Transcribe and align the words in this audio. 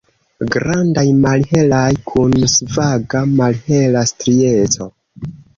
Grandaj, 0.53 1.03
malhelaj, 1.25 1.83
kun 2.13 2.33
svaga 2.55 3.23
malhela 3.37 4.07
strieco. 4.15 4.93